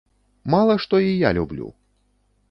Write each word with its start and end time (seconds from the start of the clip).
Мала 0.53 0.77
што 0.85 1.01
і 1.07 1.11
я 1.27 1.31
люблю. 1.39 1.67